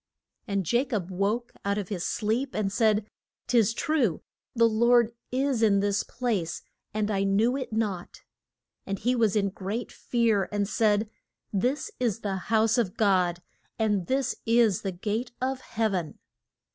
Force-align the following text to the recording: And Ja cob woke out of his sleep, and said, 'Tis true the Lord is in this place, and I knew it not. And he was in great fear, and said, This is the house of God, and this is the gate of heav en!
And 0.47 0.65
Ja 0.73 0.83
cob 0.83 1.11
woke 1.11 1.53
out 1.63 1.77
of 1.77 1.89
his 1.89 2.03
sleep, 2.03 2.55
and 2.55 2.71
said, 2.73 3.05
'Tis 3.45 3.71
true 3.75 4.23
the 4.55 4.67
Lord 4.67 5.11
is 5.31 5.61
in 5.61 5.79
this 5.79 6.01
place, 6.01 6.63
and 6.91 7.11
I 7.11 7.23
knew 7.23 7.55
it 7.55 7.71
not. 7.71 8.23
And 8.87 8.97
he 8.97 9.15
was 9.15 9.35
in 9.35 9.49
great 9.49 9.91
fear, 9.91 10.49
and 10.51 10.67
said, 10.67 11.07
This 11.53 11.91
is 11.99 12.21
the 12.21 12.37
house 12.49 12.79
of 12.79 12.97
God, 12.97 13.43
and 13.77 14.07
this 14.07 14.35
is 14.47 14.81
the 14.81 14.91
gate 14.91 15.33
of 15.39 15.61
heav 15.61 15.93
en! 15.93 16.17